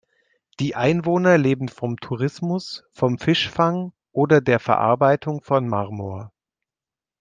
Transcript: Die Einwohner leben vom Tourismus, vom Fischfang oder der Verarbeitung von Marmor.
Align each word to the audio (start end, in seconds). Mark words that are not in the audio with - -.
Die 0.59 0.75
Einwohner 0.75 1.37
leben 1.37 1.69
vom 1.69 1.97
Tourismus, 1.99 2.85
vom 2.89 3.19
Fischfang 3.19 3.93
oder 4.11 4.41
der 4.41 4.57
Verarbeitung 4.59 5.41
von 5.43 5.67
Marmor. 5.67 6.31